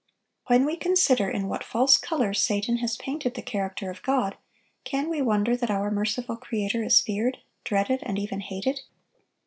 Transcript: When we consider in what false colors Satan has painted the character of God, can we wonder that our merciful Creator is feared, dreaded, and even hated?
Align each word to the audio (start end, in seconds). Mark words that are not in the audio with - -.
When 0.47 0.65
we 0.65 0.77
consider 0.77 1.29
in 1.29 1.47
what 1.47 1.63
false 1.63 1.95
colors 1.95 2.41
Satan 2.41 2.77
has 2.77 2.97
painted 2.97 3.35
the 3.35 3.43
character 3.43 3.91
of 3.91 4.01
God, 4.01 4.35
can 4.83 5.09
we 5.09 5.21
wonder 5.21 5.55
that 5.55 5.69
our 5.69 5.91
merciful 5.91 6.37
Creator 6.37 6.81
is 6.83 6.99
feared, 6.99 7.37
dreaded, 7.63 7.99
and 8.01 8.17
even 8.17 8.39
hated? 8.39 8.79